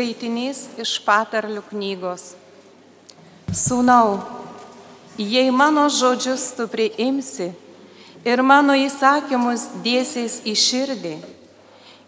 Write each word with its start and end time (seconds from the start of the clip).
Skaitinys 0.00 0.62
iš 0.80 0.94
patarlių 1.04 1.60
knygos. 1.68 2.30
Sūnau, 3.52 4.14
jei 5.20 5.50
mano 5.52 5.82
žodžius 5.92 6.46
tu 6.56 6.64
priimsi 6.72 7.50
ir 8.24 8.40
mano 8.40 8.72
įsakymus 8.80 9.66
dėsiais 9.84 10.38
į 10.48 10.56
širdį, 10.56 11.12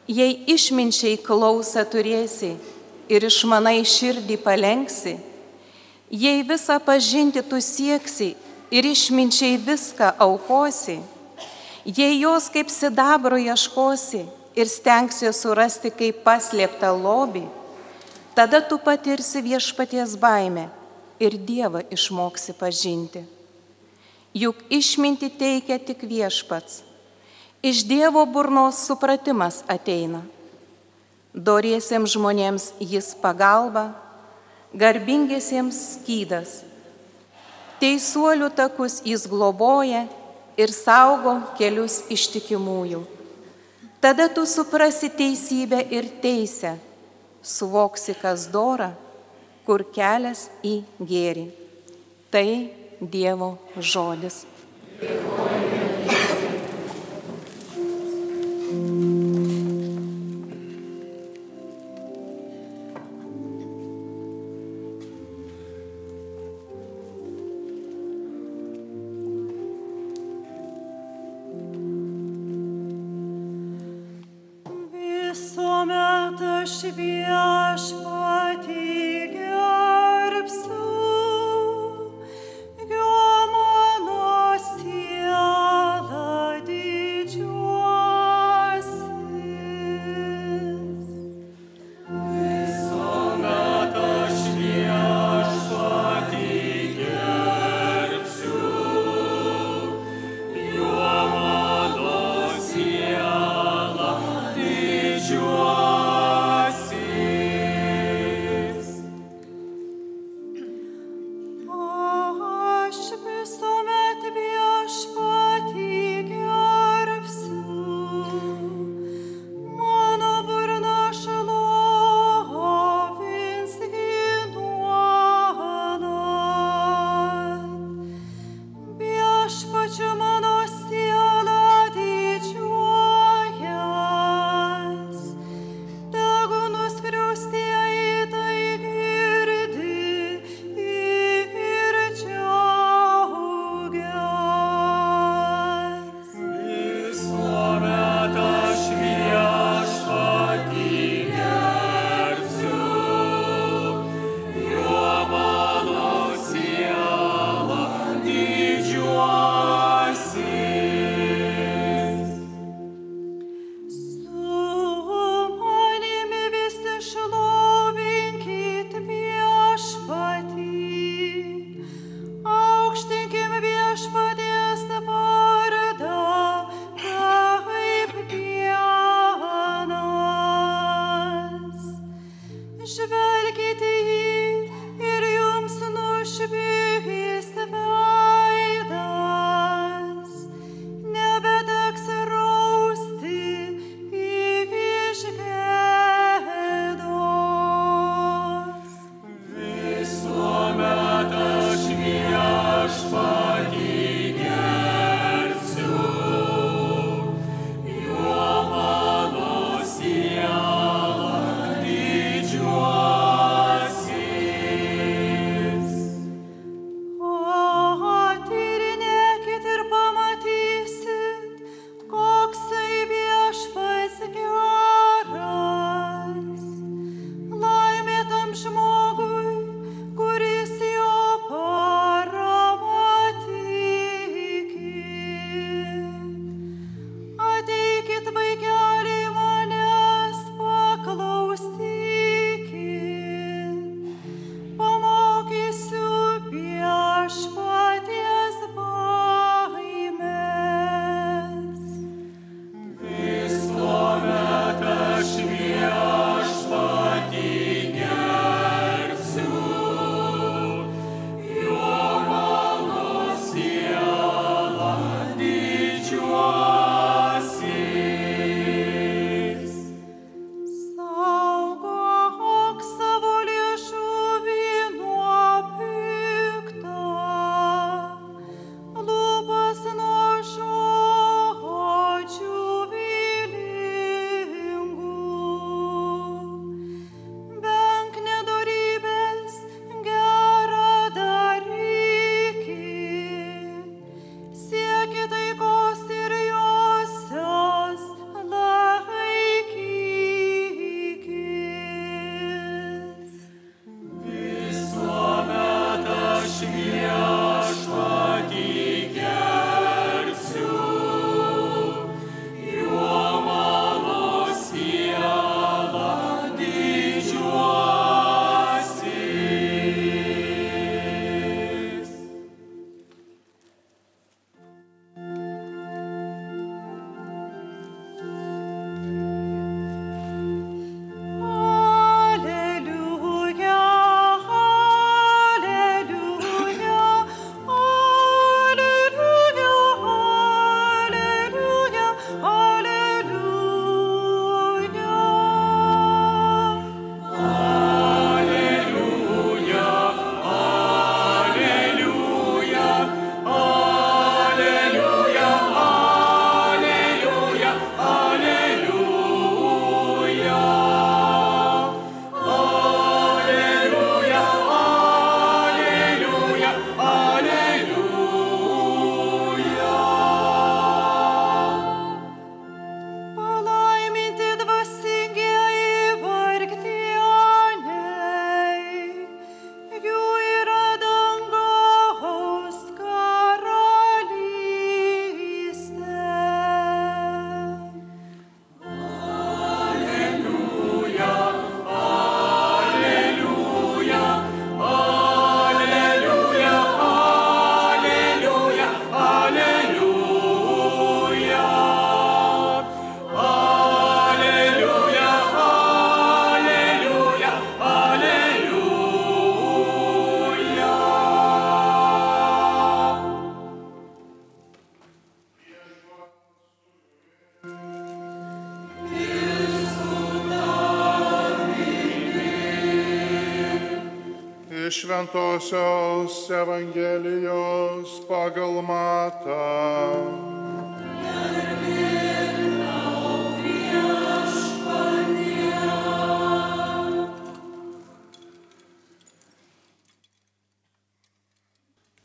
jei 0.08 0.32
išminčiai 0.56 1.20
klausą 1.20 1.84
turėsi 1.84 2.54
ir 3.12 3.28
išmanai 3.28 3.84
širdį 3.84 4.40
palenksi, 4.40 5.18
jei 6.08 6.40
visą 6.48 6.80
pažinti 6.80 7.44
tu 7.44 7.60
sieksi 7.60 8.32
ir 8.72 8.88
išminčiai 8.88 9.60
viską 9.60 10.14
aukosi, 10.16 11.02
jei 11.84 12.22
jos 12.24 12.48
kaip 12.48 12.72
sidabro 12.72 13.36
ieškosi 13.36 14.24
ir 14.56 14.78
stengsi 14.80 15.28
surasti 15.36 15.92
kaip 15.92 16.24
paslėptą 16.24 16.96
lobį, 16.96 17.50
tada 18.34 18.60
tu 18.60 18.78
patirsi 18.78 19.42
viešpaties 19.42 20.16
baimę 20.16 20.68
ir 21.20 21.36
Dievą 21.38 21.84
išmoksi 21.90 22.52
pažinti. 22.52 23.24
Juk 24.34 24.56
išminti 24.72 25.28
teikia 25.28 25.78
tik 25.78 26.02
viešpats. 26.08 26.82
Iš 27.62 27.84
Dievo 27.86 28.24
burnos 28.26 28.80
supratimas 28.88 29.62
ateina. 29.68 30.22
Doriesiems 31.32 32.12
žmonėms 32.16 32.72
jis 32.80 33.12
pagalba, 33.22 33.92
garbingiesiems 34.74 35.76
skydas. 35.94 36.62
Teisuolių 37.80 38.48
takus 38.56 39.00
jis 39.04 39.26
globoja 39.28 40.06
ir 40.56 40.72
saugo 40.72 41.38
kelius 41.58 42.02
ištikimųjų. 42.12 43.04
Tada 44.02 44.26
tu 44.28 44.42
suprasi 44.48 45.12
teisybę 45.14 45.84
ir 45.94 46.08
teisę 46.22 46.74
suvoksi, 47.42 48.14
kas 48.18 48.48
dora, 48.52 48.92
kur 49.66 49.84
kelias 49.94 50.48
į 50.66 50.78
gėrį. 50.98 51.48
Tai 52.32 52.48
Dievo 53.02 53.56
žodis. 53.76 54.44
Dėkuoju. 55.02 55.71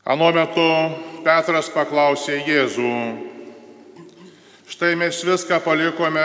Anuo 0.08 0.30
metu 0.32 0.64
Petras 1.26 1.68
paklausė 1.68 2.38
Jėzų, 2.48 2.92
štai 4.72 4.94
mes 4.96 5.18
viską 5.28 5.58
palikome 5.66 6.24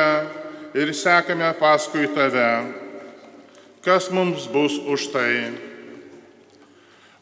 ir 0.79 0.93
sekame 0.95 1.49
paskui 1.59 2.07
tave, 2.15 2.47
kas 3.83 4.07
mums 4.15 4.47
bus 4.55 4.77
už 4.87 5.09
tai? 5.11 5.33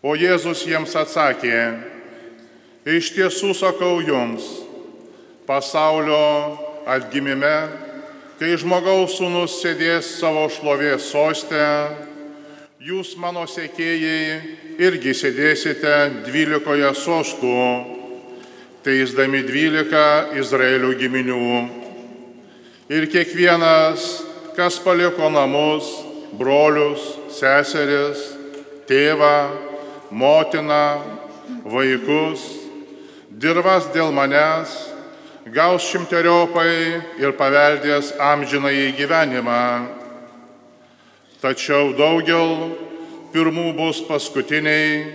O 0.04 0.12
Jėzus 0.20 0.66
jiems 0.68 0.92
atsakė, 1.00 1.62
iš 2.84 3.08
tiesų 3.16 3.54
sakau 3.56 3.96
jums, 4.04 4.44
pasaulio 5.48 6.20
atgimime, 6.84 7.56
kai 8.36 8.52
žmogaus 8.60 9.16
sūnus 9.16 9.62
sėdės 9.64 10.12
savo 10.20 10.44
šlovės 10.52 11.08
sostę, 11.08 11.64
jūs 12.80 13.10
mano 13.20 13.42
sekėjai 13.44 14.78
irgi 14.80 15.12
sėdėsite 15.12 15.92
dvylikoje 16.24 16.88
sostų, 16.96 17.56
teisdami 18.80 19.42
dvylika 19.44 20.32
Izraelio 20.40 20.94
giminių. 20.96 21.50
Ir 22.88 23.04
kiekvienas, 23.12 24.06
kas 24.56 24.80
paliko 24.80 25.28
namus, 25.28 25.92
brolius, 26.40 27.04
seseris, 27.36 28.24
tėvą, 28.88 29.36
motiną, 30.08 31.04
vaikus, 31.68 32.48
dirvas 33.28 33.92
dėl 33.92 34.08
manęs, 34.08 34.72
gaus 35.52 35.84
šimteriopai 35.92 36.72
ir 37.20 37.36
paveldės 37.36 38.14
amžinai 38.16 38.88
gyvenimą 38.96 39.99
Tačiau 41.40 41.94
daugel 41.96 42.74
pirmų 43.32 43.70
bus 43.78 44.02
paskutiniai 44.04 45.08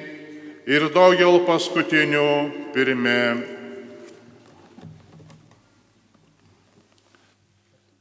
ir 0.65 0.87
daugel 0.89 1.37
paskutinių 1.45 2.29
pirmi. 2.73 3.21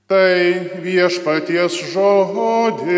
Tai 0.09 0.37
viešpaties 0.85 1.77
žodis. 1.93 2.95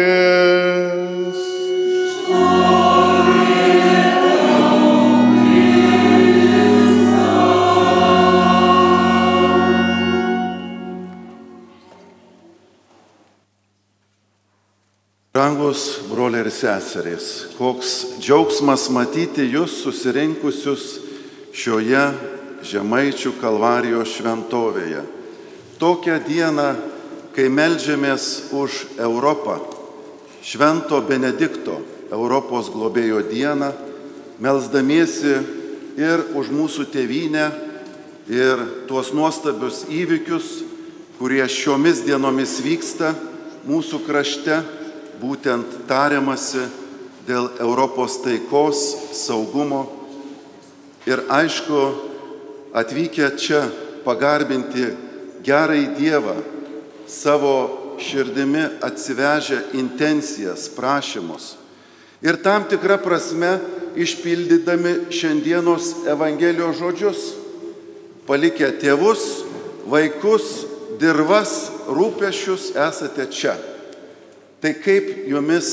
Brangus 15.36 15.98
broliai 16.08 16.46
ir 16.46 16.48
seserys, 16.48 17.24
koks 17.58 17.90
džiaugsmas 18.24 18.86
matyti 18.88 19.44
jūs 19.44 19.82
susirinkusius 19.82 20.84
šioje 21.52 22.04
Žemaičių 22.64 23.34
kalvarijos 23.36 24.14
šventovėje. 24.16 25.02
Tokią 25.76 26.16
dieną, 26.24 26.70
kai 27.36 27.50
melžiamės 27.52 28.46
už 28.56 28.78
Europą, 28.96 29.58
Švento 30.40 31.02
Benedikto 31.04 31.82
Europos 32.08 32.72
globėjo 32.72 33.20
dieną, 33.28 33.68
melzdamiesi 34.40 35.34
ir 36.00 36.24
už 36.32 36.48
mūsų 36.48 36.88
tėvynę, 36.96 37.44
ir 38.32 38.64
tuos 38.88 39.12
nuostabius 39.12 39.84
įvykius, 39.84 40.48
kurie 41.20 41.44
šiomis 41.44 42.06
dienomis 42.08 42.56
vyksta 42.64 43.12
mūsų 43.68 44.00
krašte 44.08 44.62
būtent 45.20 45.86
tariamasi 45.88 46.66
dėl 47.26 47.48
Europos 47.60 48.20
taikos, 48.22 48.82
saugumo 49.16 49.86
ir 51.06 51.24
aišku, 51.30 51.82
atvykę 52.76 53.32
čia 53.40 53.64
pagarbinti 54.04 54.92
gerai 55.46 55.86
Dievą, 55.96 56.36
savo 57.06 57.56
širdimi 58.02 58.66
atsivežę 58.84 59.62
intencijas, 59.78 60.68
prašymus 60.68 61.54
ir 62.22 62.36
tam 62.42 62.64
tikrą 62.68 62.98
prasme 63.02 63.58
išpildydami 63.96 65.12
šiandienos 65.12 66.06
Evangelijos 66.08 66.76
žodžius, 66.80 67.20
palikę 68.28 68.72
tėvus, 68.80 69.22
vaikus, 69.88 70.66
dirvas, 71.00 71.70
rūpešius 71.88 72.72
esate 72.74 73.28
čia. 73.32 73.54
Tai 74.60 74.72
kaip 74.80 75.28
jumis 75.28 75.68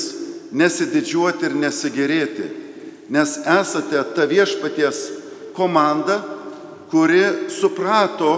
nesididžiuoti 0.54 1.48
ir 1.48 1.56
nesigerėti, 1.58 2.48
nes 3.14 3.38
esate 3.40 4.02
ta 4.16 4.28
viešpaties 4.30 5.00
komanda, 5.56 6.20
kuri 6.92 7.50
suprato, 7.50 8.34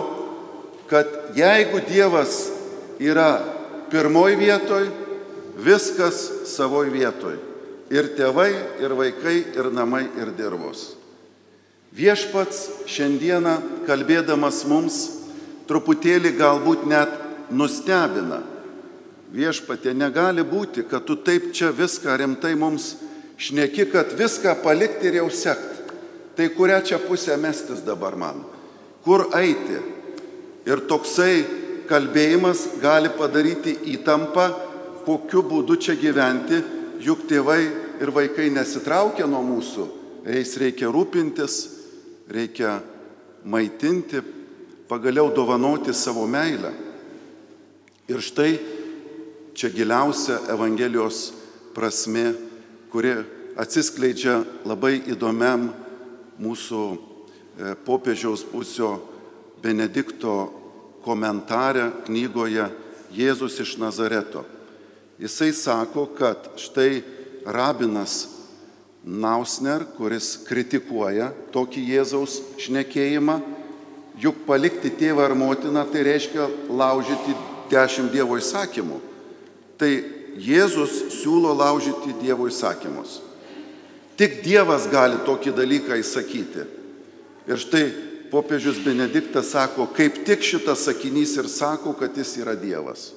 kad 0.88 1.10
jeigu 1.36 1.82
Dievas 1.90 2.46
yra 3.02 3.42
pirmoji 3.92 4.38
vietoj, 4.40 4.88
viskas 5.60 6.22
savoj 6.48 6.92
vietoj. 6.94 7.36
Ir 7.94 8.14
tėvai, 8.18 8.50
ir 8.82 8.96
vaikai, 8.98 9.36
ir 9.54 9.70
namai, 9.74 10.06
ir 10.18 10.32
dirvos. 10.38 10.96
Viešpats 11.96 12.88
šiandieną 12.90 13.86
kalbėdamas 13.86 14.64
mums 14.68 14.98
truputėlį 15.70 16.34
galbūt 16.40 16.88
net 16.90 17.14
nustebina 17.54 18.42
viešpatė, 19.34 19.94
negali 19.98 20.44
būti, 20.46 20.86
kad 20.90 21.06
tu 21.08 21.16
taip 21.16 21.52
čia 21.56 21.72
viską 21.76 22.18
rimtai 22.22 22.54
mums 22.60 22.96
šneki, 23.38 23.90
kad 23.92 24.14
viską 24.18 24.58
palikti 24.64 25.10
ir 25.10 25.22
jau 25.22 25.30
sekti. 25.34 25.74
Tai 26.36 26.50
kurią 26.52 26.82
čia 26.84 27.00
pusę 27.00 27.38
mestis 27.40 27.80
dabar 27.86 28.18
man? 28.20 28.42
Kur 29.06 29.30
eiti? 29.38 29.78
Ir 30.68 30.82
toksai 30.90 31.46
kalbėjimas 31.88 32.66
gali 32.82 33.12
padaryti 33.14 33.76
įtampą, 33.96 34.50
kokiu 35.06 35.44
būdu 35.46 35.78
čia 35.80 35.96
gyventi, 35.96 36.60
juk 37.06 37.28
tėvai 37.30 37.62
ir 38.02 38.12
vaikai 38.12 38.50
nesitraukia 38.52 39.28
nuo 39.30 39.44
mūsų, 39.46 39.86
jais 40.26 40.56
reikia 40.60 40.90
rūpintis, 40.92 41.60
reikia 42.28 42.80
maitinti, 43.46 44.24
pagaliau 44.90 45.30
dovanoti 45.34 45.94
savo 45.94 46.26
meilę. 46.28 46.74
Ir 48.10 48.22
štai 48.22 48.58
čia 49.56 49.70
giliausia 49.70 50.40
Evangelijos 50.52 51.32
prasme, 51.74 52.34
kuri 52.92 53.16
atsiskleidžia 53.56 54.42
labai 54.68 55.00
įdomiam 55.08 55.70
mūsų 56.40 56.82
e, 56.92 56.98
popiežiaus 57.88 58.44
pusio 58.52 58.98
Benedikto 59.64 60.36
komentare 61.06 61.88
knygoje 62.06 62.68
Jėzus 63.16 63.56
iš 63.64 63.78
Nazareto. 63.80 64.44
Jisai 65.20 65.54
sako, 65.56 66.10
kad 66.18 66.52
štai 66.60 67.00
rabinas 67.48 68.28
Nausner, 69.06 69.86
kuris 69.96 70.34
kritikuoja 70.48 71.30
tokį 71.54 71.84
Jėzaus 71.94 72.40
šnekėjimą, 72.60 73.40
juk 74.20 74.44
palikti 74.48 74.92
tėvą 74.92 75.30
ar 75.30 75.36
motiną 75.38 75.86
tai 75.92 76.04
reiškia 76.08 76.50
laužyti 76.68 77.36
dešimt 77.72 78.12
Dievo 78.12 78.36
įsakymų. 78.42 79.15
Tai 79.80 79.92
Jėzus 80.36 80.98
siūlo 81.16 81.54
laužyti 81.56 82.16
Dievo 82.20 82.48
įsakymus. 82.52 83.22
Tik 84.20 84.42
Dievas 84.44 84.88
gali 84.92 85.20
tokį 85.28 85.54
dalyką 85.56 85.98
įsakyti. 86.00 86.66
Ir 87.46 87.60
štai 87.60 87.84
popiežius 88.32 88.80
Benediktas 88.84 89.52
sako, 89.54 89.88
kaip 89.96 90.24
tik 90.28 90.44
šitas 90.44 90.86
sakinys 90.88 91.36
ir 91.40 91.48
sako, 91.52 91.94
kad 92.00 92.16
jis 92.16 92.36
yra 92.42 92.56
Dievas. 92.60 93.12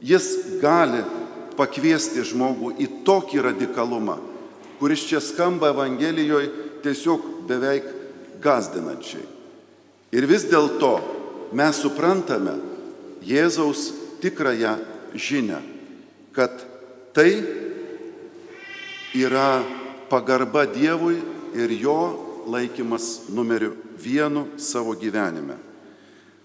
Jis 0.00 0.58
gali 0.62 1.02
pakviesti 1.58 2.24
žmogų 2.24 2.74
į 2.80 2.88
tokį 3.06 3.42
radikalumą, 3.48 4.18
kuris 4.78 5.06
čia 5.08 5.20
skamba 5.24 5.72
Evangelijoje 5.72 6.52
tiesiog 6.84 7.24
beveik 7.48 7.88
gazdinančiai. 8.44 9.24
Ir 10.14 10.28
vis 10.28 10.46
dėlto 10.48 10.94
mes 11.52 11.80
suprantame 11.82 12.54
Jėzaus 13.24 13.90
tikrąją 14.22 14.76
žinę 15.16 15.77
kad 16.38 16.54
tai 17.16 17.32
yra 19.18 19.64
pagarba 20.06 20.62
Dievui 20.70 21.18
ir 21.58 21.74
jo 21.74 21.98
laikymas 22.46 23.26
numeriu 23.34 23.74
vienu 23.98 24.46
savo 24.56 24.94
gyvenime. 24.94 25.58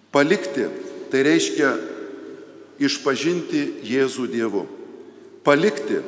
Palikti 0.10 0.66
tai 1.14 1.22
reiškia 1.30 1.70
išpažinti 2.82 3.86
Jėzų 3.86 4.28
Dievu. 4.34 4.66
Palikti 5.46 6.02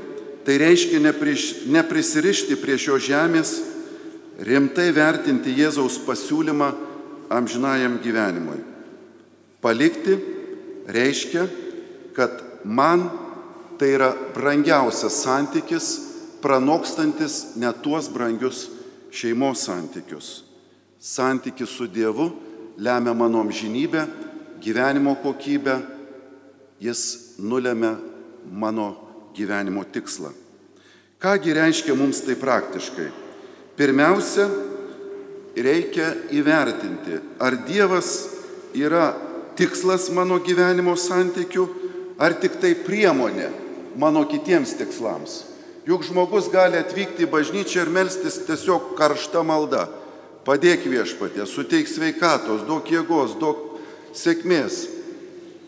Tai 0.46 0.58
reiškia 0.62 1.00
nepriš, 1.01 1.44
neprisirišti 1.74 2.56
prie 2.62 2.77
šio 2.77 3.00
žemės, 3.01 3.56
rimtai 4.46 4.92
vertinti 4.94 5.56
Jėzaus 5.58 5.98
pasiūlymą 6.06 6.68
amžinajam 7.34 7.98
gyvenimui. 8.04 8.60
Palikti 9.65 10.20
reiškia, 10.86 11.48
kad 12.13 12.44
man 12.62 13.08
tai 13.77 13.96
yra 13.96 14.12
brangiausias 14.34 15.22
santykis, 15.24 15.88
pranokstantis 16.41 17.55
net 17.60 17.82
tuos 17.84 18.10
brangius 18.12 18.70
šeimos 19.12 19.65
santykius. 19.65 20.44
Santykis 21.00 21.70
su 21.70 21.88
Dievu 21.88 22.32
lemia 22.77 23.13
mano 23.13 23.41
amžinybę, 23.41 24.05
gyvenimo 24.62 25.15
kokybę, 25.24 25.79
jis 26.79 27.01
nulėmė 27.39 27.96
mano 28.51 28.94
gyvenimo 29.36 29.84
tikslą. 29.84 30.32
Kągi 31.22 31.53
reiškia 31.55 31.96
mums 31.96 32.22
tai 32.25 32.36
praktiškai? 32.36 33.08
Pirmiausia, 33.75 34.48
reikia 35.55 36.12
įvertinti, 36.36 37.20
ar 37.39 37.58
Dievas 37.67 38.12
yra 38.75 39.13
tikslas 39.55 40.10
mano 40.13 40.38
gyvenimo 40.44 40.96
santykių, 41.00 41.67
ar 42.20 42.36
tik 42.39 42.60
tai 42.62 42.75
priemonė 42.75 43.64
mano 43.98 44.25
kitiems 44.28 44.75
tikslams. 44.80 45.44
Juk 45.86 46.02
žmogus 46.08 46.50
gali 46.50 46.80
atvykti 46.82 47.28
į 47.28 47.32
bažnyčią 47.32 47.86
ir 47.86 47.94
melstis 47.94 48.40
tiesiog 48.48 48.96
karšta 48.98 49.44
malda. 49.46 49.86
Padėk 50.46 50.86
viešpatė, 50.90 51.46
suteik 51.50 51.90
sveikatos, 51.90 52.66
daug 52.66 52.86
jėgos, 52.90 53.38
daug 53.42 53.80
sėkmės. 54.14 54.86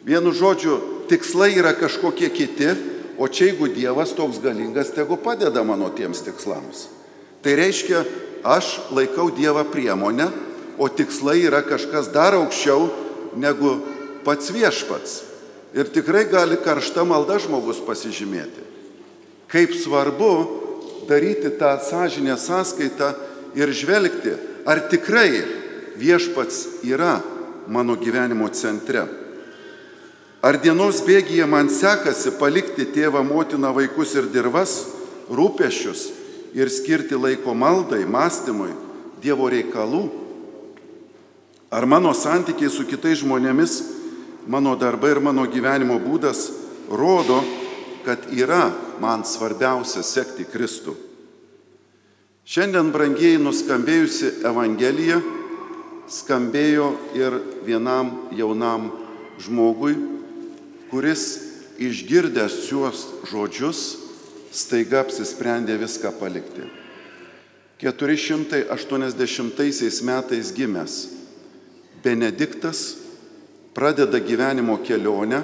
Vienu 0.05 0.33
žodžiu, 0.33 0.77
tikslai 1.09 1.51
yra 1.57 1.73
kažkokie 1.77 2.29
kiti, 2.33 2.69
o 3.17 3.25
čia 3.27 3.49
jeigu 3.49 3.69
Dievas 3.73 4.13
toks 4.17 4.37
galingas, 4.41 4.93
tegu 4.93 5.17
padeda 5.17 5.63
mano 5.65 5.89
tiems 5.93 6.21
tikslams. 6.25 6.87
Tai 7.41 7.53
reiškia, 7.57 8.03
aš 8.45 8.91
laikau 8.93 9.29
Dievą 9.33 9.65
priemonę, 9.69 10.29
o 10.77 10.89
tikslai 10.89 11.41
yra 11.45 11.63
kažkas 11.65 12.11
dar 12.13 12.37
aukščiau 12.37 12.89
negu 13.37 13.79
pats 14.25 14.53
viešpats. 14.53 15.26
Ir 15.75 15.89
tikrai 15.91 16.25
gali 16.31 16.57
karšta 16.63 17.03
malda 17.03 17.39
žmogus 17.43 17.81
pasižymėti. 17.83 18.63
Kaip 19.51 19.75
svarbu 19.75 20.31
daryti 21.07 21.51
tą 21.59 21.77
sąžinę 21.83 22.37
sąskaitą 22.37 23.13
ir 23.55 23.71
žvelgti, 23.71 24.33
ar 24.65 24.87
tikrai 24.91 25.43
viešpats 25.97 26.83
yra 26.83 27.21
mano 27.67 27.95
gyvenimo 27.95 28.49
centre. 28.51 29.07
Ar 30.41 30.59
dienos 30.61 31.01
bėgyje 31.01 31.47
man 31.49 31.71
sekasi 31.73 32.35
palikti 32.39 32.85
tėvą, 32.93 33.23
motiną, 33.25 33.73
vaikus 33.73 34.13
ir 34.15 34.29
dirvas, 34.31 34.85
rūpešius 35.33 36.03
ir 36.55 36.69
skirti 36.71 37.17
laiko 37.17 37.55
maldai, 37.57 38.05
mąstymui, 38.05 38.85
Dievo 39.17 39.47
reikalų? 39.49 40.03
Ar 41.73 41.87
mano 41.89 42.11
santykiai 42.13 42.69
su 42.69 42.85
kitais 42.85 43.23
žmonėmis, 43.23 43.79
mano 44.47 44.75
darbai 44.75 45.11
ir 45.15 45.21
mano 45.23 45.45
gyvenimo 45.51 45.99
būdas 45.99 46.47
rodo, 46.89 47.43
kad 48.05 48.19
yra 48.31 48.71
man 49.01 49.25
svarbiausia 49.27 50.03
sekti 50.03 50.45
Kristų? 50.47 50.95
Šiandien, 52.47 52.93
brangieji, 52.95 53.41
nuskambėjusi 53.43 54.29
Evangelija 54.47 55.19
skambėjo 56.07 56.93
ir 57.19 57.35
vienam 57.67 58.31
jaunam 58.31 58.87
žmogui, 59.43 59.97
kuris 60.87 61.43
išgirdęs 61.83 62.63
šiuos 62.69 63.03
žodžius 63.27 63.81
staiga 64.55 65.03
apsisprendė 65.03 65.75
viską 65.81 66.07
palikti. 66.21 66.63
480 67.83 69.99
metais 70.07 70.47
gimęs 70.55 70.93
Benediktas 72.01 73.06
pradeda 73.77 74.17
gyvenimo 74.19 74.79
kelionę, 74.81 75.43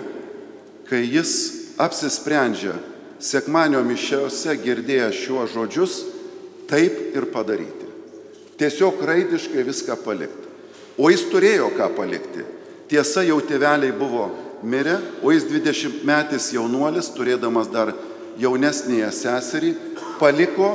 kai 0.89 1.05
jis 1.05 1.33
apsisprendžia 1.77 2.73
sekmanio 3.21 3.83
mišiose 3.85 4.55
girdėjęs 4.57 5.19
šiuos 5.21 5.53
žodžius 5.53 5.99
taip 6.65 7.13
ir 7.13 7.29
padaryti. 7.29 7.85
Tiesiog 8.57 9.05
raidiškai 9.05 9.67
viską 9.69 9.99
palikti. 10.01 10.49
O 10.97 11.13
jis 11.13 11.27
turėjo 11.29 11.69
ką 11.77 11.91
palikti. 11.93 12.41
Tiesa, 12.89 13.21
jau 13.21 13.37
tėveliai 13.37 13.93
buvo 13.93 14.31
mirę, 14.65 14.97
o 15.21 15.29
jis 15.29 15.45
20 15.53 16.01
metais 16.01 16.49
jaunuolis, 16.57 17.13
turėdamas 17.13 17.69
dar 17.69 17.93
jaunesnėje 18.41 19.13
seserį, 19.13 19.75
paliko 20.17 20.73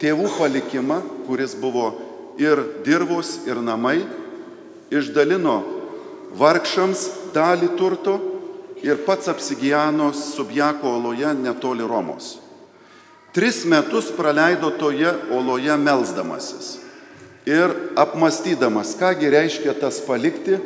tėvų 0.00 0.28
palikimą, 0.36 1.00
kuris 1.24 1.56
buvo 1.56 1.94
ir 2.36 2.60
dirvos, 2.84 3.38
ir 3.48 3.64
namai, 3.64 4.02
išdalino 4.92 5.62
vargšams 6.38 7.08
dalį 7.34 7.72
turto 7.78 8.18
ir 8.82 9.02
pats 9.06 9.28
apsigyjano 9.30 10.12
Subjako 10.16 10.96
oloje 10.98 11.34
netoli 11.34 11.86
Romos. 11.86 12.38
Tris 13.32 13.64
metus 13.64 14.10
praleido 14.12 14.70
toje 14.76 15.12
oloje 15.32 15.76
melzdamasis 15.76 16.78
ir 17.46 17.72
apmastydamas, 17.96 18.94
kągi 19.00 19.30
reiškia 19.30 19.74
tas 19.80 20.00
palikti 20.04 20.58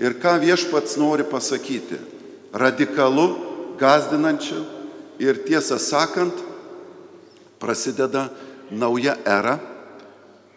ir 0.00 0.16
ką 0.22 0.38
viešpats 0.40 0.96
nori 0.98 1.26
pasakyti. 1.26 1.98
Radikalu, 2.52 3.26
gazdinančiu 3.78 4.64
ir 5.20 5.44
tiesą 5.44 5.78
sakant, 5.78 6.34
prasideda 7.60 8.28
nauja 8.70 9.16
era, 9.26 9.58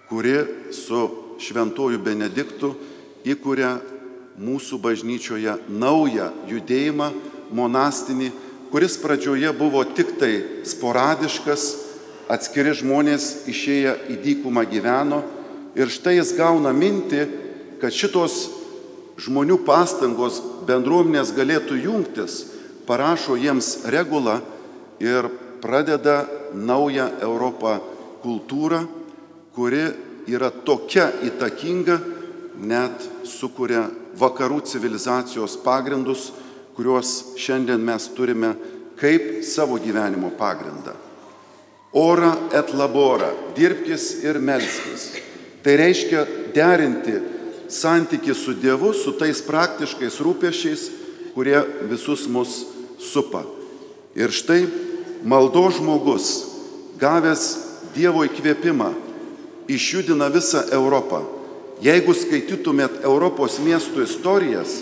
kuri 0.09 0.37
su 0.71 1.09
šventuoju 1.41 1.99
Benediktu 1.99 2.73
įkūrė 3.25 3.75
mūsų 4.41 4.79
bažnyčioje 4.81 5.57
naują 5.69 6.31
judėjimą 6.49 7.11
monastinį 7.53 8.31
kuris 8.71 8.95
pradžioje 8.97 9.51
buvo 9.53 9.83
tik 9.83 10.15
tai 10.15 10.63
sporadiškas, 10.63 11.63
atskiri 12.31 12.71
žmonės 12.79 13.43
išėję 13.51 13.97
į 14.13 14.15
dykumą 14.23 14.63
gyveno 14.71 15.19
ir 15.75 15.91
štai 15.91 16.15
jis 16.15 16.31
gauna 16.37 16.71
mintį, 16.71 17.25
kad 17.83 17.91
šitos 17.91 18.45
žmonių 19.19 19.59
pastangos 19.67 20.39
bendruomenės 20.69 21.33
galėtų 21.35 21.81
jungtis, 21.83 22.45
parašo 22.87 23.35
jiems 23.35 23.83
regulą 23.91 24.39
ir 25.03 25.27
pradeda 25.61 26.23
naują 26.55 27.09
Europą 27.19 27.75
kultūrą, 28.23 28.85
kuri 29.51 29.83
yra 30.31 30.47
tokia 30.63 31.09
įtakinga, 31.27 31.99
net 32.59 33.07
sukuria 33.27 33.87
vakarų 34.19 34.61
civilizacijos 34.67 35.57
pagrindus, 35.63 36.31
kuriuos 36.75 37.37
šiandien 37.39 37.81
mes 37.83 38.07
turime 38.15 38.55
kaip 38.99 39.41
savo 39.45 39.79
gyvenimo 39.81 40.31
pagrindą. 40.37 40.93
Ora 41.93 42.31
et 42.55 42.71
labora, 42.73 43.31
dirbkis 43.55 44.21
ir 44.23 44.39
melskis. 44.39 45.09
Tai 45.61 45.75
reiškia 45.77 46.25
derinti 46.55 47.17
santyki 47.71 48.33
su 48.33 48.53
Dievu, 48.53 48.93
su 48.93 49.11
tais 49.19 49.41
praktiškais 49.43 50.19
rūpešiais, 50.23 50.85
kurie 51.35 51.59
visus 51.89 52.27
mus 52.27 52.61
supa. 52.99 53.43
Ir 54.15 54.31
štai 54.31 54.65
maldo 55.23 55.67
žmogus, 55.71 56.31
gavęs 56.99 57.45
Dievo 57.95 58.23
įkvėpimą, 58.23 58.91
išjudina 59.67 60.29
visą 60.31 60.63
Europą. 60.71 61.25
Jeigu 61.81 62.13
skaitytumėt 62.13 63.01
Europos 63.07 63.57
miestų 63.63 64.05
istorijas, 64.05 64.81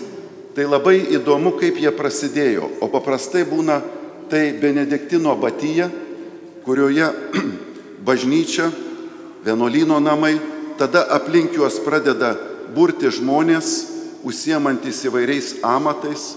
Tai 0.60 0.66
labai 0.66 1.06
įdomu, 1.16 1.54
kaip 1.56 1.78
jie 1.80 1.92
prasidėjo. 1.96 2.66
O 2.84 2.90
paprastai 2.92 3.46
būna 3.48 3.78
tai 4.28 4.50
Benediktino 4.60 5.32
batyje, 5.40 5.86
kurioje 6.66 7.06
bažnyčia, 8.08 8.66
vienuolino 9.46 10.02
namai, 10.04 10.34
tada 10.76 11.06
aplink 11.16 11.56
juos 11.56 11.78
pradeda 11.86 12.34
burti 12.76 13.08
žmonės, 13.08 13.70
užsiemantis 14.28 15.00
įvairiais 15.08 15.54
amatais, 15.64 16.34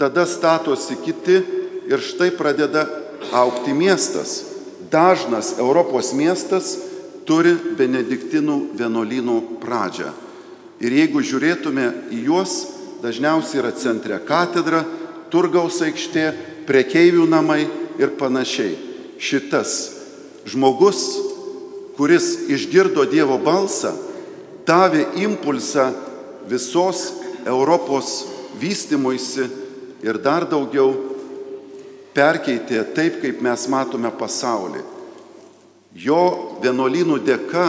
tada 0.00 0.24
statosi 0.24 0.96
kiti 1.02 1.36
ir 1.92 2.00
štai 2.00 2.30
pradeda 2.38 2.86
aukti 3.36 3.76
miestas. 3.76 4.46
Dažnas 4.88 5.58
Europos 5.58 6.14
miestas 6.16 6.72
turi 7.28 7.52
Benediktinų 7.78 8.56
vienuolynų 8.78 9.36
pradžią. 9.62 10.10
Ir 10.80 10.94
jeigu 10.94 11.22
žiūrėtume 11.26 11.86
į 12.14 12.22
juos, 12.28 12.54
dažniausiai 13.02 13.60
yra 13.62 13.72
centre 13.76 14.18
katedra, 14.26 14.84
turgaus 15.30 15.82
aikštė, 15.84 16.30
prekeivių 16.68 17.26
namai 17.28 17.64
ir 17.98 18.14
panašiai. 18.18 18.76
Šitas 19.18 19.74
žmogus, 20.48 21.02
kuris 21.98 22.48
išgirdo 22.48 23.04
Dievo 23.10 23.38
balsą, 23.42 23.92
davė 24.68 25.04
impulsą 25.18 25.90
visos 26.48 27.08
Europos 27.46 28.22
vystimuisi 28.60 29.48
ir 30.04 30.20
dar 30.22 30.46
daugiau 30.48 30.92
perkeitė 32.14 32.84
taip, 32.94 33.20
kaip 33.22 33.42
mes 33.42 33.66
matome 33.70 34.10
pasaulį. 34.18 34.97
Jo 35.96 36.58
vienuolynų 36.62 37.20
dėka 37.24 37.66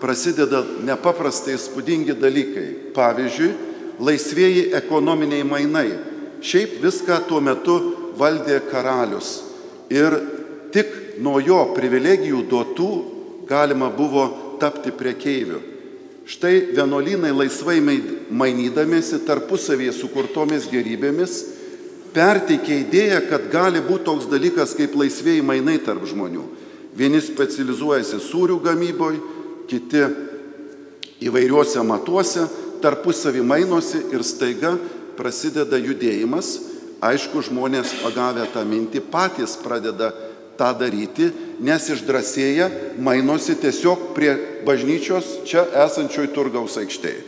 prasideda 0.00 0.62
nepaprastai 0.86 1.58
spūdingi 1.60 2.16
dalykai. 2.18 2.68
Pavyzdžiui, 2.96 3.50
laisvėjai 4.00 4.70
ekonominiai 4.78 5.44
mainai. 5.46 5.90
Šiaip 6.40 6.78
viską 6.82 7.22
tuo 7.28 7.40
metu 7.42 7.78
valdė 8.18 8.60
karalius. 8.70 9.42
Ir 9.90 10.14
tik 10.74 11.20
nuo 11.22 11.38
jo 11.42 11.60
privilegijų 11.74 12.44
duotų 12.50 12.90
galima 13.48 13.90
buvo 13.90 14.28
tapti 14.60 14.92
priekeiviu. 14.94 15.60
Štai 16.28 16.74
vienuolynai 16.76 17.30
laisvai 17.32 17.78
mainydamėsi 17.80 19.22
tarpusavėje 19.24 19.94
sukurtomis 19.96 20.66
gerybėmis 20.68 21.38
perteikė 22.12 22.82
idėją, 22.82 23.20
kad 23.30 23.46
gali 23.52 23.80
būti 23.84 24.04
toks 24.08 24.28
dalykas 24.28 24.74
kaip 24.76 24.96
laisvėjai 24.98 25.44
mainai 25.46 25.78
tarp 25.84 26.04
žmonių. 26.08 26.44
Vieni 26.98 27.20
specializuojasi 27.22 28.18
sūrių 28.24 28.58
gamyboje, 28.64 29.20
kiti 29.70 30.02
įvairiuose 31.22 31.82
matuose, 31.86 32.46
tarpusavį 32.82 33.44
mainosi 33.46 34.00
ir 34.14 34.24
staiga 34.26 34.74
prasideda 35.18 35.78
judėjimas. 35.78 36.56
Aišku, 36.98 37.44
žmonės 37.46 37.92
pagavę 38.02 38.48
tą 38.50 38.64
mintį 38.66 39.04
patys 39.12 39.54
pradeda 39.62 40.10
tą 40.58 40.72
daryti, 40.74 41.30
nes 41.62 41.86
išdrasėję 41.94 42.66
mainosi 42.98 43.54
tiesiog 43.62 44.10
prie 44.16 44.32
bažnyčios 44.66 45.44
čia 45.46 45.62
esančioj 45.86 46.32
turgaus 46.34 46.74
aikštėje. 46.80 47.22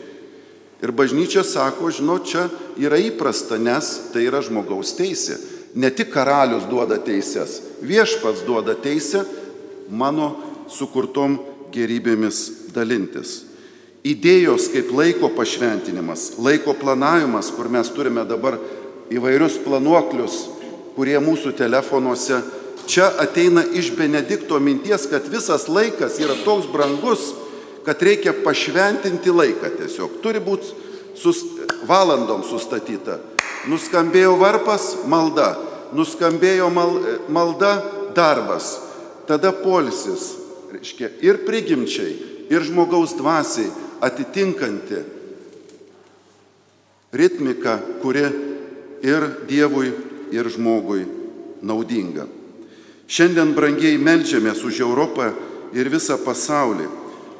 Ir 0.80 0.90
bažnyčia 0.96 1.44
sako, 1.44 1.92
žinot, 1.92 2.26
čia 2.26 2.48
yra 2.80 2.98
įprasta, 2.98 3.60
nes 3.60 4.10
tai 4.10 4.24
yra 4.26 4.40
žmogaus 4.42 4.96
teisė. 4.98 5.36
Ne 5.78 5.92
tik 5.94 6.08
karalius 6.10 6.64
duoda 6.66 6.96
teises, 6.98 7.60
viešpats 7.84 8.42
duoda 8.48 8.74
teisę 8.74 9.22
mano 9.90 10.34
sukurtom 10.70 11.38
gerybėmis 11.74 12.72
dalintis. 12.74 13.44
Idėjos 14.06 14.70
kaip 14.72 14.94
laiko 14.96 15.28
pašventinimas, 15.36 16.38
laiko 16.40 16.72
planavimas, 16.78 17.50
kur 17.52 17.68
mes 17.68 17.90
turime 17.92 18.24
dabar 18.24 18.56
įvairius 19.12 19.58
planuoklius, 19.60 20.46
kurie 20.96 21.18
mūsų 21.20 21.52
telefonuose 21.58 22.40
čia 22.90 23.10
ateina 23.20 23.62
iš 23.64 23.92
Benedikto 23.96 24.58
minties, 24.60 25.06
kad 25.10 25.28
visas 25.28 25.68
laikas 25.68 26.18
yra 26.22 26.34
toks 26.44 26.70
brangus, 26.72 27.32
kad 27.84 28.02
reikia 28.02 28.32
pašventinti 28.44 29.30
laiką 29.30 29.74
tiesiog. 29.78 30.18
Turi 30.24 30.40
būti 30.42 30.72
sus, 31.18 31.44
valandom 31.88 32.42
sustatyta. 32.46 33.18
Nuskambėjo 33.68 34.36
varpas- 34.40 34.94
malda, 35.12 35.56
nuskambėjo 35.92 36.72
mal, 36.72 36.96
malda- 37.28 37.82
darbas, 38.16 38.89
tada 39.30 39.52
polisis, 39.54 40.34
reiškia, 40.74 41.12
ir 41.22 41.44
prigimčiai, 41.46 42.16
ir 42.50 42.64
žmogaus 42.66 43.14
dvasiai 43.14 43.70
atitinkanti 44.02 44.98
ritmika, 47.14 47.78
kuri 48.02 48.26
ir 49.06 49.26
Dievui, 49.46 49.92
ir 50.34 50.50
žmogui 50.50 51.04
naudinga. 51.62 52.26
Šiandien 53.10 53.54
brangiai 53.54 53.98
melžiamės 53.98 54.62
už 54.66 54.82
Europą 54.82 55.30
ir 55.74 55.90
visą 55.90 56.18
pasaulį. 56.22 56.86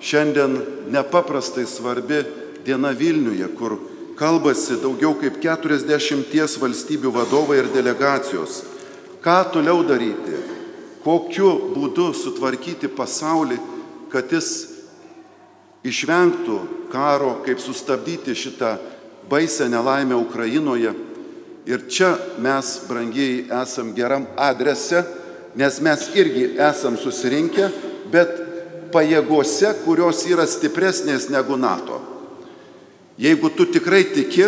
Šiandien 0.03 0.57
nepaprastai 0.95 1.67
svarbi 1.67 2.23
diena 2.67 2.91
Vilniuje, 2.95 3.51
kur 3.59 3.77
kalbasi 4.19 4.79
daugiau 4.83 5.15
kaip 5.19 5.43
40 5.43 6.59
valstybių 6.63 7.13
vadovai 7.15 7.61
ir 7.65 7.71
delegacijos. 7.75 8.63
Ką 9.23 9.37
toliau 9.53 9.85
daryti, 9.87 10.60
kokiu 11.05 11.51
būdu 11.75 12.11
sutvarkyti 12.17 12.91
pasaulį, 12.93 13.59
kad 14.13 14.33
jis 14.33 14.51
išvengtų 15.87 16.59
karo, 16.93 17.39
kaip 17.47 17.61
sustabdyti 17.63 18.35
šitą 18.37 18.77
baisę 19.31 19.69
nelaimę 19.71 20.17
Ukrainoje. 20.17 20.93
Ir 21.67 21.87
čia 21.89 22.15
mes, 22.41 22.81
brangiai, 22.89 23.47
esam 23.63 23.93
geram 23.95 24.27
adrese, 24.37 25.05
nes 25.55 25.81
mes 25.81 26.09
irgi 26.19 26.55
esam 26.59 26.97
susirinkę, 26.99 27.69
bet 28.11 28.33
pajėgose, 28.91 29.75
kurios 29.85 30.25
yra 30.27 30.47
stipresnės 30.51 31.29
negu 31.31 31.57
NATO. 31.61 32.01
Jeigu 33.21 33.51
tu 33.55 33.67
tikrai 33.69 34.03
tiki 34.11 34.47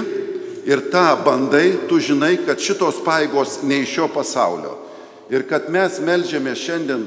ir 0.67 0.89
tą 0.91 1.05
bandai, 1.25 1.77
tu 1.89 2.01
žinai, 2.01 2.39
kad 2.47 2.61
šitos 2.61 3.03
paėgos 3.05 3.61
ne 3.69 3.83
iš 3.85 3.99
šio 3.99 4.09
pasaulio. 4.15 4.79
Ir 5.33 5.47
kad 5.49 5.71
mes 5.73 5.97
melžiame 6.05 6.53
šiandien 6.57 7.07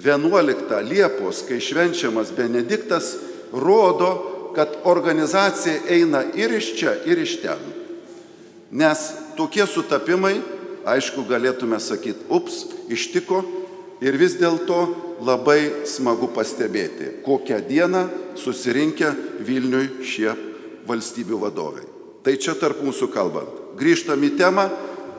11 0.00 0.80
Liepos, 0.88 1.42
kai 1.48 1.60
švenčiamas 1.60 2.32
Benediktas, 2.36 3.16
rodo, 3.52 4.52
kad 4.54 4.68
organizacija 4.84 5.82
eina 5.88 6.24
ir 6.34 6.54
iš 6.56 6.72
čia, 6.78 6.94
ir 7.04 7.20
iš 7.20 7.36
ten. 7.42 7.60
Nes 8.70 9.10
tokie 9.36 9.66
sutapimai, 9.66 10.38
aišku, 10.88 11.26
galėtume 11.28 11.76
sakyti, 11.82 12.24
ups, 12.32 12.64
ištiko 12.88 13.42
ir 14.00 14.16
vis 14.16 14.38
dėlto 14.40 14.80
labai 15.20 15.84
smagu 15.84 16.30
pastebėti, 16.32 17.20
kokią 17.26 17.60
dieną 17.68 18.06
susirinkę 18.40 19.12
Vilniui 19.44 20.06
šie 20.08 20.32
valstybių 20.88 21.42
vadovai. 21.44 21.84
Tai 22.24 22.32
čia 22.40 22.56
tarp 22.56 22.80
mūsų 22.84 23.10
kalbant. 23.12 23.52
Grįžtam 23.76 24.24
į 24.24 24.34
temą, 24.40 24.66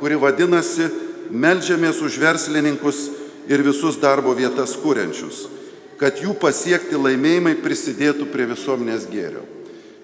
kuri 0.02 0.18
vadinasi 0.18 0.90
Meldžiamės 1.32 2.02
už 2.04 2.20
verslininkus 2.22 3.08
ir 3.50 3.64
visus 3.66 3.98
darbo 4.02 4.34
vietas 4.38 4.76
kūrenčius, 4.80 5.48
kad 6.00 6.20
jų 6.22 6.36
pasiekti 6.40 7.00
laimėjimai 7.00 7.56
prisidėtų 7.64 8.28
prie 8.32 8.48
visuomenės 8.52 9.08
gėrio. 9.12 9.44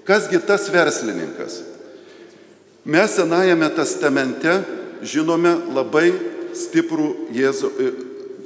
Kasgi 0.07 0.39
tas 0.39 0.69
verslininkas? 0.71 1.61
Mes 2.87 3.11
Senajame 3.11 3.67
testamente 3.75 4.61
žinome 5.03 5.51
labai 5.75 6.13
stiprų 6.55 7.09
Jėzu, 7.35 7.71
e, 7.75 7.89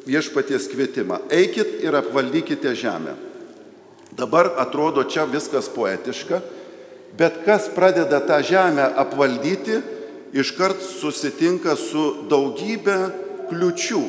viešpaties 0.09 0.65
kvietimą. 0.71 1.21
Eikit 1.29 1.83
ir 1.85 1.95
apvaldykite 1.95 2.73
žemę. 2.75 3.13
Dabar 4.11 4.51
atrodo 4.59 5.03
čia 5.03 5.27
viskas 5.29 5.69
poetiška, 5.71 6.41
bet 7.17 7.43
kas 7.45 7.69
pradeda 7.71 8.19
tą 8.19 8.41
žemę 8.43 8.89
apvaldyti, 8.97 9.79
iškart 10.33 10.81
susitinka 10.81 11.75
su 11.79 12.27
daugybė 12.31 12.97
kliučių 13.51 14.01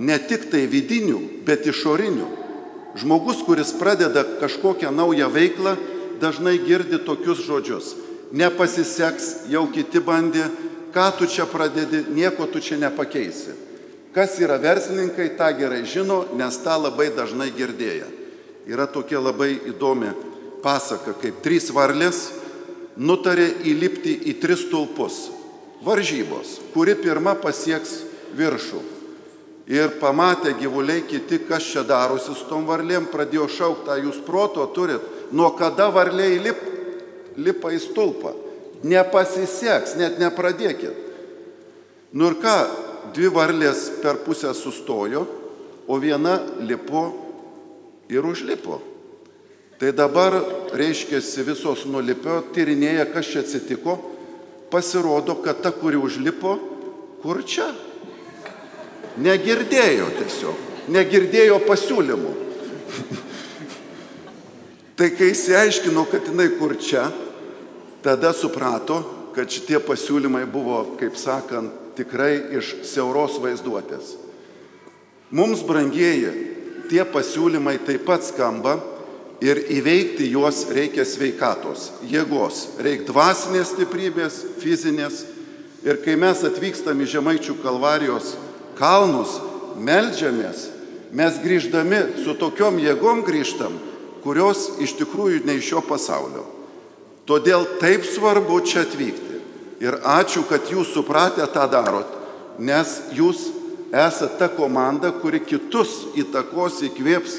ne 0.00 0.16
tik 0.18 0.48
tai 0.50 0.64
vidinių, 0.70 1.44
bet 1.44 1.66
išorinių. 1.68 2.28
Žmogus, 3.00 3.44
kuris 3.46 3.72
pradeda 3.78 4.24
kažkokią 4.40 4.90
naują 4.90 5.28
veiklą, 5.30 5.76
dažnai 6.20 6.58
girdi 6.64 6.98
tokius 6.98 7.44
žodžius. 7.46 7.94
Nepasiseks, 8.32 9.50
jau 9.50 9.66
kiti 9.70 10.00
bandė, 10.00 10.46
ką 10.94 11.06
tu 11.18 11.26
čia 11.26 11.46
pradedi, 11.46 12.04
nieko 12.14 12.46
tu 12.50 12.60
čia 12.60 12.78
nepakeisi. 12.80 13.56
Kas 14.14 14.38
yra 14.42 14.58
verslininkai, 14.58 15.36
tą 15.38 15.52
gerai 15.58 15.84
žino, 15.86 16.24
nes 16.34 16.58
tą 16.64 16.74
labai 16.80 17.12
dažnai 17.14 17.50
girdėję. 17.54 18.08
Yra 18.70 18.86
tokia 18.90 19.20
labai 19.22 19.54
įdomi 19.70 20.10
pasaka, 20.64 21.14
kaip 21.22 21.38
trys 21.44 21.70
varlės 21.74 22.39
nutarė 23.00 23.48
įlipti 23.70 24.14
į 24.28 24.36
tris 24.42 24.66
tulpus. 24.70 25.28
Varžybos, 25.80 26.58
kuri 26.74 26.94
pirma 27.00 27.32
pasieks 27.40 28.02
viršų. 28.36 28.80
Ir 29.70 29.94
pamatė 30.00 30.52
gyvuliai 30.58 31.04
kiti, 31.08 31.38
kas 31.46 31.68
čia 31.72 31.84
darosi 31.86 32.34
su 32.34 32.48
tom 32.50 32.66
varlėm, 32.68 33.06
pradėjo 33.12 33.46
šaukti, 33.54 34.00
jūs 34.04 34.18
proto 34.26 34.66
turit, 34.74 35.04
nuo 35.32 35.52
kada 35.56 35.88
varliai 35.94 36.40
lip, 36.42 36.60
lipa 37.38 37.70
į 37.72 37.78
stulpą. 37.80 38.34
Nepasiseks, 38.82 39.94
net 40.00 40.18
nepradėkit. 40.20 41.06
Nu 42.12 42.32
ir 42.32 42.38
ką, 42.42 42.56
dvi 43.14 43.30
varlės 43.32 43.86
per 44.02 44.20
pusę 44.24 44.50
sustojo, 44.58 45.24
o 45.86 45.98
viena 46.02 46.40
lipo 46.66 47.04
ir 48.10 48.26
užlipo. 48.26 48.80
Tai 49.80 49.94
dabar, 49.96 50.34
reiškia, 50.76 51.22
visos 51.48 51.86
nulipio, 51.88 52.42
tyrinėja, 52.52 53.06
kas 53.14 53.30
čia 53.32 53.40
atsitiko, 53.40 53.94
pasirodo, 54.68 55.38
kad 55.40 55.62
ta, 55.64 55.72
kuri 55.72 55.96
užlipo, 55.96 56.52
kur 57.22 57.40
čia? 57.48 57.70
Negirdėjo 59.24 60.10
tiesiog, 60.18 60.60
negirdėjo 60.92 61.56
pasiūlymų. 61.64 62.34
tai 65.00 65.10
kai 65.16 65.30
įsiaiškino, 65.32 66.04
kad 66.12 66.28
jinai 66.28 66.50
kur 66.60 66.76
čia, 66.76 67.08
tada 68.04 68.34
suprato, 68.36 69.00
kad 69.32 69.48
šitie 69.48 69.80
pasiūlymai 69.80 70.44
buvo, 70.44 70.82
kaip 71.00 71.16
sakant, 71.16 71.72
tikrai 71.96 72.34
iš 72.60 72.76
siauros 72.92 73.40
vaizduotės. 73.40 74.12
Mums, 75.32 75.64
brangieji, 75.64 76.36
tie 76.92 77.00
pasiūlymai 77.08 77.78
taip 77.88 78.04
pat 78.04 78.28
skamba 78.28 78.76
ir 79.40 79.64
įveikti 79.72 80.28
juos 80.30 80.66
reikia 80.72 81.06
sveikatos, 81.08 81.90
jėgos, 82.08 82.66
reikia 82.82 83.08
dvasinės 83.08 83.74
stiprybės, 83.74 84.40
fizinės 84.60 85.24
Ir 85.80 85.96
kai 86.04 86.12
mes 86.20 86.42
atvykstam 86.44 86.98
į 87.00 87.06
Žemaičių 87.08 87.54
kalvarijos 87.62 88.34
kalnus, 88.76 89.38
melžiamės, 89.80 90.66
mes 91.16 91.38
grįždami 91.40 92.00
su 92.20 92.34
tokiom 92.36 92.76
jėgom 92.84 93.22
grįžtam, 93.24 93.78
kurios 94.20 94.66
iš 94.84 94.98
tikrųjų 94.98 95.40
ne 95.48 95.56
iš 95.56 95.70
šio 95.70 95.82
pasaulio. 95.88 96.44
Todėl 97.24 97.64
taip 97.80 98.04
svarbu 98.04 98.60
čia 98.68 98.84
atvykti. 98.84 99.40
Ir 99.80 99.96
ačiū, 100.04 100.44
kad 100.44 100.68
jūs 100.68 100.92
supratę 100.92 101.46
tą 101.48 101.64
darot, 101.72 102.10
nes 102.60 102.98
jūs 103.16 103.46
esate 103.88 104.36
ta 104.36 104.50
komanda, 104.52 105.14
kuri 105.16 105.40
kitus 105.40 106.10
įtakos, 106.20 106.82
įkvėps 106.90 107.38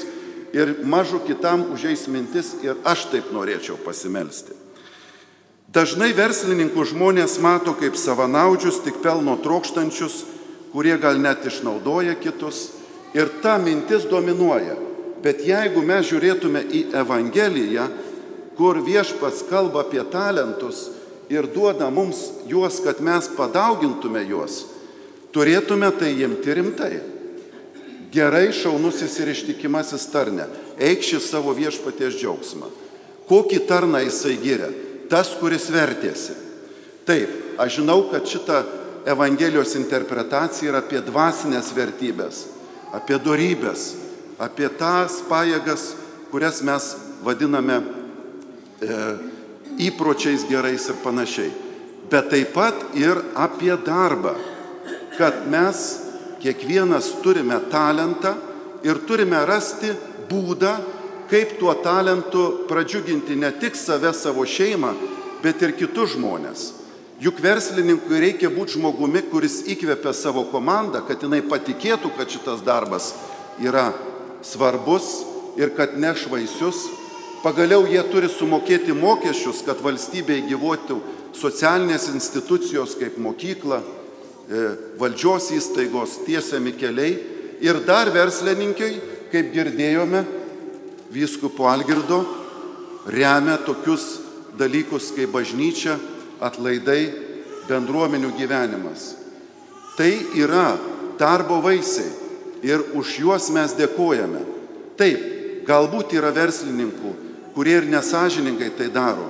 ir 0.52 0.74
mažu 0.84 1.20
kitam 1.26 1.64
užeis 1.72 2.06
mintis 2.08 2.54
ir 2.62 2.76
aš 2.84 3.06
taip 3.12 3.32
norėčiau 3.32 3.78
pasimelsti. 3.84 4.54
Dažnai 5.72 6.10
verslininkų 6.12 6.84
žmonės 6.90 7.38
mato 7.40 7.72
kaip 7.72 7.96
savanaudžius, 7.96 8.82
tik 8.84 9.00
pelno 9.00 9.38
trokštančius, 9.40 10.18
kurie 10.72 10.98
gal 11.00 11.16
net 11.16 11.46
išnaudoja 11.48 12.18
kitus 12.20 12.66
ir 13.16 13.30
ta 13.40 13.56
mintis 13.56 14.04
dominuoja. 14.10 14.76
Bet 15.22 15.40
jeigu 15.46 15.84
mes 15.86 16.04
žiūrėtume 16.10 16.64
į 16.66 16.82
Evangeliją, 16.98 17.86
kur 18.58 18.82
viešpats 18.84 19.46
kalba 19.48 19.86
apie 19.86 20.02
talentus 20.12 20.90
ir 21.32 21.46
duoda 21.48 21.88
mums 21.90 22.20
juos, 22.50 22.82
kad 22.84 23.00
mes 23.00 23.30
padaugintume 23.36 24.26
juos, 24.28 24.66
turėtume 25.32 25.88
tai 25.96 26.12
imti 26.26 26.58
rimtai. 26.58 26.92
Gerai 28.12 28.50
šaunusis 28.52 29.14
ir 29.22 29.32
ištikimasis 29.32 30.06
tarne, 30.12 30.46
eikši 30.76 31.20
savo 31.24 31.54
viešpaties 31.56 32.18
džiaugsmą. 32.20 32.68
Kokį 33.28 33.62
tarną 33.68 34.02
jisai 34.04 34.34
giria? 34.42 34.68
tas, 35.12 35.34
kuris 35.36 35.68
vertėsi. 35.72 36.34
Taip, 37.08 37.32
aš 37.60 37.80
žinau, 37.80 38.06
kad 38.12 38.28
šita 38.28 38.62
Evangelijos 39.12 39.74
interpretacija 39.74 40.70
yra 40.70 40.78
apie 40.78 41.00
dvasinės 41.02 41.72
vertybės, 41.74 42.44
apie 42.94 43.16
darybės, 43.18 43.88
apie 44.38 44.68
tas 44.78 45.16
pajėgas, 45.26 45.88
kurias 46.30 46.60
mes 46.62 46.86
vadiname 47.26 47.80
e, 47.82 49.00
įpročiais 49.90 50.46
gerais 50.46 50.86
ir 50.86 51.00
panašiai. 51.02 51.50
Bet 52.12 52.30
taip 52.30 52.54
pat 52.54 52.94
ir 52.94 53.18
apie 53.34 53.74
darbą, 53.82 54.36
kad 55.18 55.42
mes 55.50 55.82
kiekvienas 56.42 57.12
turime 57.22 57.60
talentą 57.70 58.34
ir 58.82 58.98
turime 59.06 59.40
rasti 59.46 59.92
būdą, 60.30 60.74
kaip 61.30 61.56
tuo 61.60 61.72
talentu 61.84 62.66
pradžiuginti 62.68 63.36
ne 63.38 63.52
tik 63.56 63.76
save, 63.78 64.12
savo 64.12 64.44
šeimą, 64.44 64.92
bet 65.42 65.62
ir 65.62 65.76
kitus 65.78 66.16
žmonės. 66.16 66.70
Juk 67.22 67.38
verslininkui 67.38 68.18
reikia 68.18 68.50
būti 68.50 68.76
žmogumi, 68.76 69.22
kuris 69.30 69.60
įkvepia 69.70 70.10
savo 70.16 70.42
komandą, 70.50 71.04
kad 71.06 71.22
jinai 71.22 71.38
patikėtų, 71.46 72.10
kad 72.16 72.30
šitas 72.34 72.64
darbas 72.66 73.12
yra 73.62 73.92
svarbus 74.42 75.22
ir 75.56 75.70
kad 75.76 75.94
neš 75.94 76.26
vaisius. 76.32 76.88
Pagaliau 77.42 77.86
jie 77.86 78.02
turi 78.10 78.30
sumokėti 78.30 78.94
mokesčius, 78.94 79.62
kad 79.66 79.78
valstybėje 79.82 80.48
gyvuotų 80.50 80.98
socialinės 81.38 82.08
institucijos 82.10 82.96
kaip 82.98 83.18
mokykla, 83.22 83.80
valdžios 85.00 85.50
įstaigos, 85.56 86.20
tiesiami 86.26 86.74
keliai. 86.76 87.16
Ir 87.62 87.78
dar 87.86 88.10
verslininkai, 88.12 88.92
kaip 89.32 89.52
girdėjome, 89.54 90.24
vyskupo 91.12 91.68
Algirdo 91.70 92.22
remia 93.06 93.58
tokius 93.62 94.20
dalykus 94.58 95.12
kaip 95.16 95.32
bažnyčia, 95.32 95.96
atlaidai, 96.42 97.12
bendruomenių 97.68 98.32
gyvenimas. 98.36 99.12
Tai 99.96 100.10
yra 100.38 100.74
darbo 101.20 101.60
vaisiai 101.62 102.10
ir 102.66 102.82
už 102.98 103.18
juos 103.22 103.48
mes 103.54 103.74
dėkojame. 103.78 104.42
Taip, 104.98 105.22
galbūt 105.66 106.16
yra 106.18 106.32
verslininkų, 106.34 107.14
kurie 107.54 107.78
ir 107.80 107.88
nesažininkai 107.90 108.72
tai 108.76 108.88
daro, 108.92 109.28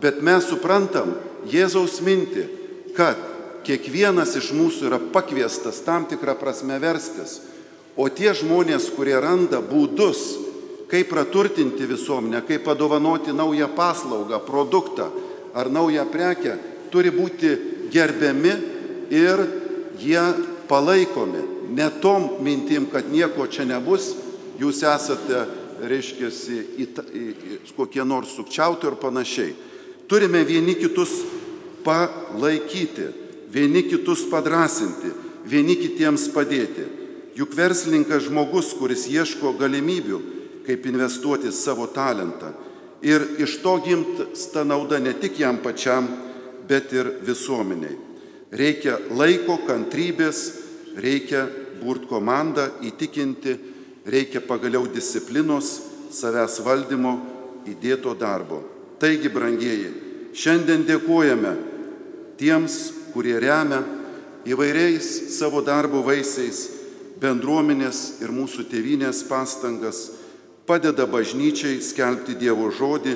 bet 0.00 0.22
mes 0.24 0.46
suprantam 0.48 1.14
Jėzaus 1.46 2.00
mintį, 2.02 2.44
kad 2.96 3.20
kiekvienas 3.66 4.36
iš 4.38 4.52
mūsų 4.54 4.86
yra 4.88 5.00
pakviestas 5.12 5.82
tam 5.84 6.06
tikrą 6.06 6.36
prasme 6.38 6.78
verstis, 6.82 7.40
o 7.96 8.08
tie 8.12 8.30
žmonės, 8.36 8.90
kurie 8.94 9.16
randa 9.20 9.58
būdus, 9.64 10.22
kaip 10.90 11.10
praturtinti 11.10 11.88
visuomenę, 11.88 12.44
kaip 12.46 12.62
padovanoti 12.64 13.34
naują 13.34 13.68
paslaugą, 13.74 14.38
produktą 14.46 15.10
ar 15.54 15.70
naują 15.72 16.06
prekę, 16.06 16.56
turi 16.92 17.10
būti 17.10 17.56
gerbiami 17.90 18.52
ir 19.10 19.42
jie 19.98 20.22
palaikomi. 20.68 21.42
Ne 21.74 21.90
tom 22.00 22.36
mintim, 22.46 22.86
kad 22.86 23.08
nieko 23.10 23.48
čia 23.50 23.66
nebus, 23.66 24.12
jūs 24.60 24.84
esate, 24.86 25.46
reiškia, 25.82 26.30
kokie 27.76 28.04
nors 28.06 28.36
sukčiauti 28.36 28.86
ir 28.86 29.00
panašiai. 29.00 29.54
Turime 30.06 30.44
vieni 30.46 30.76
kitus 30.78 31.18
palaikyti, 31.84 33.25
vieni 33.56 33.86
kitus 33.88 34.26
padrasinti, 34.28 35.10
vieni 35.48 35.78
kitiems 35.80 36.28
padėti. 36.34 36.84
Juk 37.36 37.54
verslininkas 37.56 38.28
žmogus, 38.28 38.74
kuris 38.76 39.06
ieško 39.08 39.54
galimybių, 39.56 40.20
kaip 40.66 40.86
investuoti 40.88 41.52
savo 41.52 41.86
talentą. 41.92 42.52
Ir 43.04 43.22
iš 43.40 43.58
to 43.62 43.76
gimsta 43.84 44.64
nauda 44.64 44.98
ne 45.00 45.12
tik 45.16 45.40
jam 45.40 45.60
pačiam, 45.64 46.08
bet 46.68 46.92
ir 46.96 47.12
visuomeniai. 47.24 47.96
Reikia 48.56 48.96
laiko, 49.16 49.58
kantrybės, 49.68 50.42
reikia 50.96 51.46
burt 51.80 52.06
komandą, 52.08 52.70
įtikinti, 52.88 53.56
reikia 54.08 54.40
pagaliau 54.44 54.86
disciplinos, 54.88 55.78
savęs 56.12 56.60
valdymo, 56.64 57.14
įdėto 57.68 58.14
darbo. 58.16 58.62
Taigi, 59.00 59.28
brangieji, 59.28 59.90
šiandien 60.36 60.86
dėkojame 60.88 61.52
tiems, 62.40 62.95
kurie 63.16 63.38
remia 63.40 63.80
įvairiais 64.44 65.06
savo 65.32 65.62
darbo 65.64 66.02
vaisiais 66.04 66.66
bendruomenės 67.16 68.20
ir 68.20 68.28
mūsų 68.28 68.66
tėvinės 68.68 69.22
pastangas 69.24 70.02
padeda 70.68 71.06
bažnyčiai 71.08 71.80
skelbti 71.80 72.36
Dievo 72.36 72.68
žodį, 72.74 73.14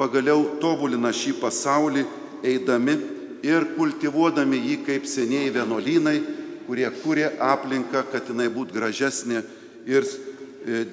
pagaliau 0.00 0.56
tobulina 0.62 1.12
šį 1.12 1.34
pasaulį, 1.42 2.06
eidami 2.48 2.96
ir 3.44 3.68
kultivuodami 3.76 4.62
jį 4.70 4.80
kaip 4.86 5.08
senieji 5.10 5.52
vienuolynai, 5.58 6.18
kurie 6.64 6.88
kūrė 7.02 7.34
aplinką, 7.42 8.06
kad 8.08 8.32
jinai 8.32 8.48
būtų 8.54 8.78
gražesnė 8.78 9.42
ir 9.90 10.06
e, 10.06 10.84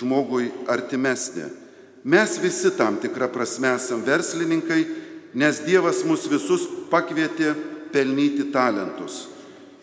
žmogui 0.00 0.50
artimesnė. 0.72 1.52
Mes 2.02 2.38
visi 2.42 2.72
tam 2.74 2.96
tikrą 2.98 3.28
prasme 3.30 3.76
esam 3.76 4.02
verslininkai, 4.02 4.86
nes 5.38 5.60
Dievas 5.62 6.02
mus 6.08 6.26
visus 6.26 6.66
pakvietė 6.90 7.52
pelnyti 7.92 8.48
talentus. 8.52 9.26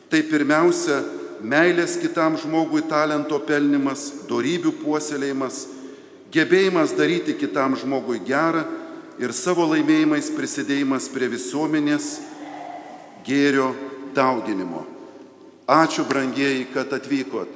Tai 0.10 0.22
pirmiausia, 0.26 1.04
meilės 1.42 1.98
kitam 2.02 2.38
žmogui 2.40 2.82
talento 2.90 3.40
pelnimas, 3.46 4.10
darybių 4.30 4.74
puoselėjimas, 4.82 5.66
gebėjimas 6.34 6.96
daryti 6.98 7.36
kitam 7.38 7.78
žmogui 7.80 8.20
gerą 8.26 8.66
ir 9.22 9.34
savo 9.36 9.68
laimėjimais 9.70 10.32
prisidėjimas 10.36 11.10
prie 11.14 11.30
visuomenės 11.32 12.10
gėrio 13.28 13.74
dauginimo. 14.16 14.86
Ačiū 15.70 16.06
brangieji, 16.10 16.66
kad 16.74 16.90
atvykot. 16.96 17.50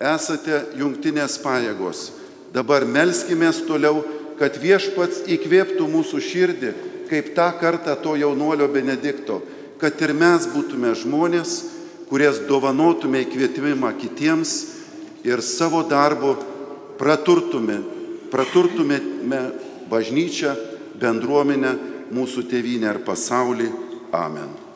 Esate 0.00 0.62
jungtinės 0.80 1.36
pajėgos. 1.42 2.06
Dabar 2.54 2.86
melskime 2.88 3.50
toliau, 3.68 4.00
kad 4.40 4.56
viešpats 4.56 5.26
įkvėptų 5.28 5.84
mūsų 5.84 6.20
širdį, 6.24 6.70
kaip 7.10 7.34
tą 7.36 7.50
kartą 7.60 7.92
to 8.00 8.14
jaunuolio 8.16 8.70
Benedikto, 8.72 9.42
kad 9.80 10.00
ir 10.04 10.14
mes 10.16 10.46
būtume 10.52 10.92
žmonės, 10.98 11.56
kurias 12.10 12.42
dovanotume 12.48 13.24
įkvietimą 13.24 13.92
kitiems 14.00 14.54
ir 15.24 15.42
savo 15.44 15.82
darbu 15.88 16.34
praturtume, 17.00 17.80
praturtumėme 18.32 19.42
bažnyčią, 19.90 20.56
bendruomenę, 21.00 21.76
mūsų 22.14 22.48
tėvynę 22.50 22.90
ir 22.94 23.04
pasaulį. 23.06 23.70
Amen. 24.12 24.69